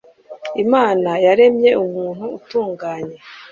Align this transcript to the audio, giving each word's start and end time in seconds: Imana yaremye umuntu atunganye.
Imana 0.63 1.11
yaremye 1.25 1.69
umuntu 1.83 2.25
atunganye. 2.37 3.15